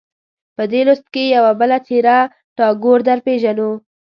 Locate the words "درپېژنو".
3.07-3.69